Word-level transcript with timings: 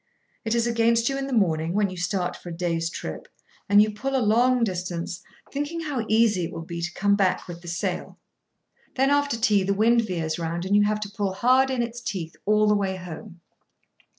It 0.43 0.55
is 0.55 0.65
against 0.65 1.09
you 1.09 1.17
in 1.19 1.27
the 1.27 1.31
morning, 1.31 1.73
when 1.73 1.91
you 1.91 1.97
start 1.97 2.35
for 2.35 2.49
a 2.49 2.57
day's 2.57 2.89
trip, 2.89 3.27
and 3.69 3.83
you 3.83 3.91
pull 3.93 4.15
a 4.15 4.29
long 4.33 4.63
distance, 4.63 5.21
thinking 5.51 5.81
how 5.81 6.05
easy 6.09 6.45
it 6.45 6.51
will 6.51 6.63
be 6.63 6.81
to 6.81 6.91
come 6.93 7.15
back 7.15 7.47
with 7.47 7.61
the 7.61 7.67
sail. 7.67 8.17
Then, 8.95 9.11
after 9.11 9.37
tea, 9.37 9.61
the 9.61 9.75
wind 9.75 10.01
veers 10.01 10.39
round, 10.39 10.65
and 10.65 10.75
you 10.75 10.81
have 10.85 11.01
to 11.01 11.11
pull 11.11 11.33
hard 11.33 11.69
in 11.69 11.83
its 11.83 12.01
teeth 12.01 12.35
all 12.47 12.65
the 12.67 12.73
way 12.73 12.95
home. 12.95 13.41